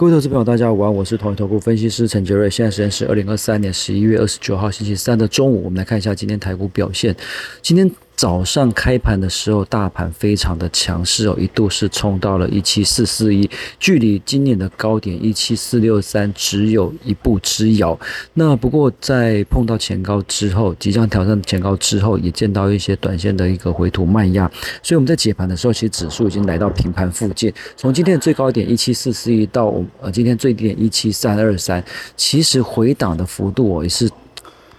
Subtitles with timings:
[0.00, 2.48] 各位投资朋友，大家午安，我是统一投顾分析师陈杰瑞。
[2.48, 7.14] 现在时间是二零二三年十一月二十九号星期三的中午，我们来看一下今天台股表现。
[7.60, 7.90] 今天。
[8.20, 17.98] 早上开盘的时候，大盘非常的强势哦，一度是冲到了一七四四一，距离今年的高点一七四六三只有一步之遥。
[18.34, 24.46] 那不过在碰到前高之后，即将挑战前高之后，也见到一些短线的一个回吐慢压，
[24.82, 27.50] 所以我们在解盘的时候，其实指数已经来到平盘附近。
[27.74, 31.82] 从今天的最高点一七四四一到呃今天最低点一七三二三，
[32.18, 34.10] 其实回档的幅度哦也是。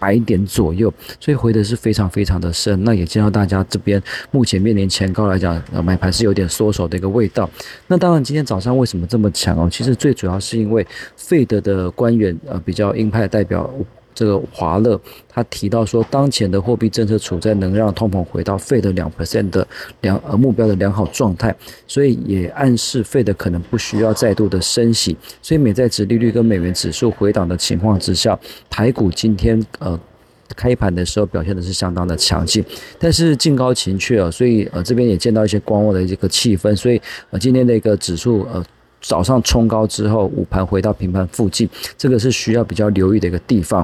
[0.02, 2.84] 百点左右，所以回的是非常非常的深。
[2.84, 4.02] 那也见到大家这边
[4.32, 7.48] 目前面临前高来讲，呃，买盘是有点缩手的一个味道。
[7.86, 9.70] 那当然，今天早上为什么这么强哦？
[9.72, 13.70] 其实最主要是因为费德的官员，呃，比较鹰派代表。
[14.22, 19.68] 这个华乐他提到说，当前的货币政策处在能让通膨回到费的两 percent 的
[20.02, 21.56] 良呃目标的良好状态，
[21.88, 28.38] 所以也暗示费的可能不需要再度的升息，所以美债值利率跟美元指数回档的情况之下，
[28.70, 30.00] 台股今天呃
[30.56, 32.64] 开盘的时候表现的是相当的强劲，
[33.00, 38.64] 但是近高情却啊，所以呃这边也见到一些观望的这个气氛，所以呃今天的一个指数呃。
[39.04, 43.84] 早上冲高之后，午盘回到平盘附近，这个是需要比较留意的一个地方。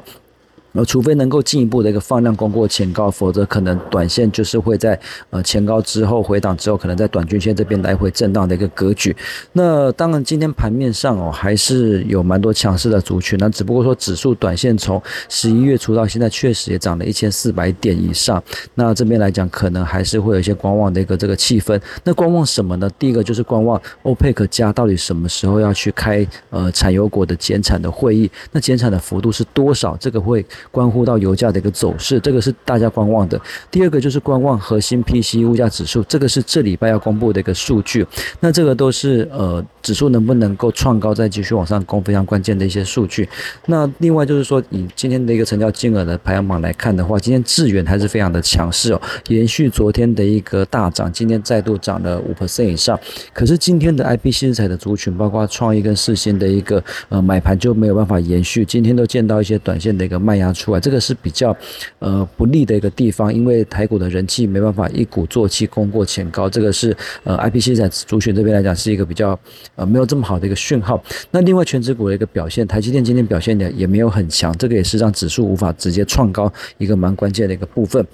[0.73, 4.99] 呃，除非能够进一步的一个放量攻过前高，否则可能短线就是会在
[5.31, 9.15] 呃前高之后回档之后，可能在短均线这边来回震荡的一个格局。
[9.53, 13.39] 那当然，今天盘面上哦，还是有蛮多强势的族群。
[13.39, 18.43] 那只不过说，指数短线从十一月初到现在，确实也涨了一千四百点以上。
[18.75, 21.81] 那这边来讲，可能还是会有一些观望的一个这个气氛。
[22.03, 22.87] 那观望什么呢？
[22.99, 28.29] 第一个就是观望欧佩克加到底什么时候要去开呃产油国的减产的会议？
[28.51, 29.97] 那减产的幅度是多少？
[29.97, 30.45] 这个会。
[30.71, 33.39] 关乎到油价的一个走势，这个是大家观望的。
[33.69, 38.05] 第二个就是观望核心 P C 物价指数，这个是这礼拜要公布的一个数据。
[38.39, 43.27] 那这个都是呃指数能不能够创高，再继续往上攻非常关键的一些数据。
[43.67, 52.99] 那另外就是说，以今天的一个成交金额的排行榜来看的话，今天致远还是非常的强势哦，延续昨天的一个大涨，今天再度涨了五 percent 以上。
[53.33, 60.46] 可是今天的 I P C 材的族群，包括创意跟四新的一个呃买盘就没有办法延续，今天都见到一些短线的一个卖压。
[60.53, 61.55] 出来，这个是比较
[61.99, 69.39] 呃不利的一个地方，因为台股的人气没办法一鼓作气攻过前高，这个是呃 I P C 在主选这边来讲是一个比较
[69.75, 71.03] 呃没有这么好的一个讯号。
[71.31, 78.05] 那另外全指股的一个表现，台积电今天表现的也没有很强，这个也是让指数无法直接创高一个蛮关键的一个部分。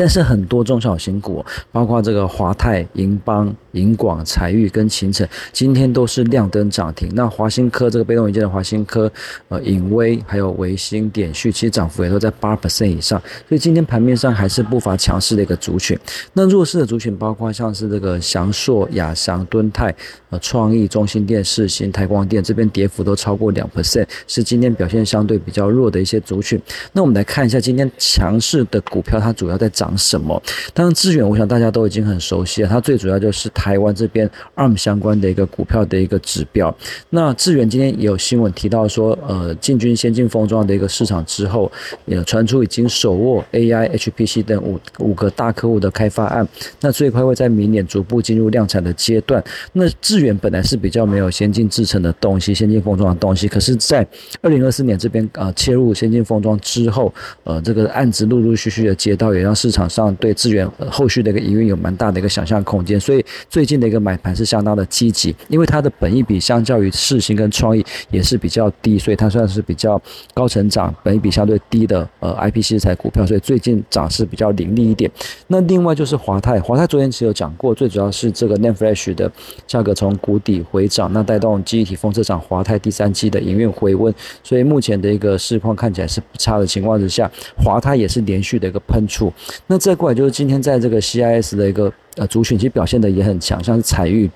[0.00, 3.54] 但是很多中小型股，包括这个华泰、银邦。
[3.74, 7.08] 银广、彩玉跟秦城今天都是亮灯涨停。
[7.14, 9.08] 那华新科这个被动元件的华新科、
[9.46, 13.22] 呃影威还有维新、点序，其实涨幅也都在八 percent 以上。
[13.48, 15.96] 所以今天盘面上还是不乏强势的一个族群。
[16.32, 19.94] 那弱势的族群包括像是这个翔硕、亚翔、敦泰、
[20.30, 26.60] 呃创意、中心电视、新台光电这边跌幅都超过两 percent，是今天表现相对比较弱的一些族群。
[26.92, 30.42] 那我们来看一下今天强势的股票，它主要在涨什么？
[30.74, 33.48] 当然资源，我想大家都已经很熟悉了，它最主要就是。
[33.52, 36.74] 台湾这边 ARM 相关的一个股票的一个指标，
[37.10, 41.70] 那智远今天也有新闻提到说，呃，进军先进封装的一个市场之后，
[42.06, 46.46] 也传出已经手握 AI、HPC 等五五个大客户的开发案，
[46.80, 49.42] 那最快会在明年逐步进入量产的阶段。
[49.72, 54.06] 那智远本来是比较没有先进制程的东西，先进封装的东西，可是，在
[54.40, 57.12] 二零二四年这边啊切入先进封装之后，
[57.44, 63.24] 呃，这个案子陆陆续续的接到，也让市市场上对资源后续的一个营运有蛮大的一个想象空间，所以。
[63.48, 70.00] 最近的一个买盘是相当的积极，因为它的本益比相较于世星跟创意也是比较低，所以它算是比较
[70.32, 75.10] 高成长、本益比相对低的呃 I P C 材股票，所以最近涨势比较凌厉一点。
[75.46, 79.30] 那另外就是华泰，华泰昨天其实有讲过，最主要是这个 Nand Flash 的
[79.66, 89.32] 价格从谷底回涨，那带动记忆体封测厂华泰第三季的营运回温，所以目前的一个市况看起来是不差的情况之下，华泰也是连续的一个喷出。
[89.70, 91.92] 那再过来就是今天在这个 C I S 的一个。
[92.16, 94.28] 呃，族群其实表现的也很强，像是彩玉。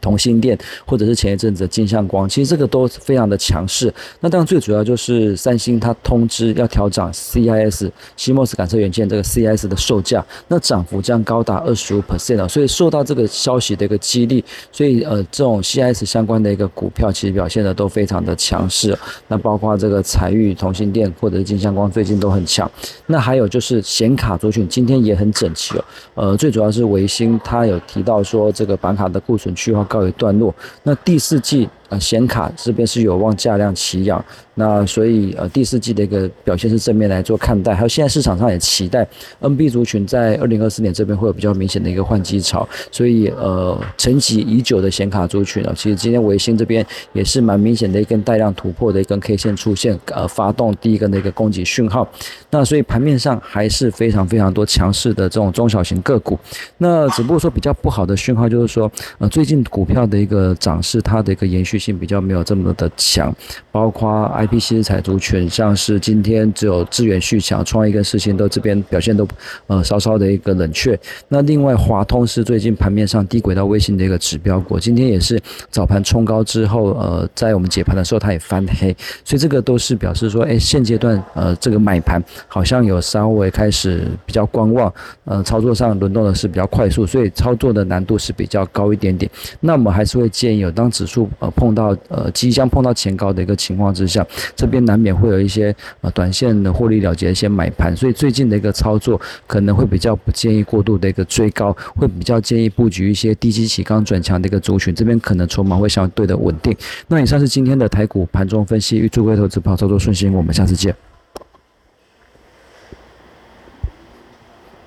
[0.00, 0.56] 同心电，
[0.86, 3.92] 或者是前一阵子的金相光，其实这个都非常的强势。
[4.20, 12.46] 那当然最主要就是三星它通知要调涨 CIS 西莫斯感测元件这个 CIS 的售价，那涨幅将高达二十五 percent 啊。
[12.46, 18.96] 所以受到这个消息的一个激励，所以呃这种 CIS 相关的一个股票其实表现的都非常的强势。
[19.28, 22.70] 那包括这个彩玉同心电或者是金相光最近都很强。
[23.06, 25.84] 那还有就是显卡族群今天也很整齐哦。
[26.14, 29.85] 呃，最主要是维新它有提到说这个板卡的库存去化。
[29.86, 34.24] 告一段落，那第四季呃显卡这边是有望价量齐扬。
[34.58, 39.06] 那所以呃第四季的一个表现是正面来做看待，还有现在市场上也期待
[39.42, 52.08] NB 族群在二零二四年这边会有比较明显的一个换机潮，所以呃沉寂已久的显卡族群呢，其实今天维新这边也是蛮明显的一根带量突破的一根 K 线出现，呃发动第一根的一个供给讯号，
[52.50, 56.38] 那所以盘面上还是非常非常多强势的这种中小型个股，
[56.78, 63.30] 那只不过说比较不好的讯号就是说，呃最近股票的一个涨势它的一个延续性比较没有这么的强，
[63.70, 64.46] 包括 I。
[64.46, 69.26] P C 彩族群，像是今天只有智远续强、创意跟世新都这边表现都
[69.66, 70.96] 呃稍稍的一个冷却。
[71.28, 75.36] 那另外华通是最近盘面上低轨道卫星的一个指标股，今天也是
[75.68, 84.92] 早盘冲高之后，呃，在我们解盘的时候它也翻黑，所以这个都是表示说，哎，现阶段呃这个买盘好像有稍微开始比较观望，
[85.24, 89.28] 呃，操作上轮动的是比较快速，所以操作的难度是比较高一点点。
[89.58, 94.24] 那我们还是会建议，有当指数呃碰碰到呃即将碰到前高的一个情况之下。
[94.54, 106.76] 这边难免会有一些呃短线的获利了结一些买盘，所以最近的一个操作可能会比较不建议过度的一个追高，会比较建议布局一些低基起刚转强的一个族群，这边可能筹码会相对的稳定。
[107.08, 110.94] 那以上是今天的台股盘中分析，预祝各位投资朋友操作顺心，我们下次见。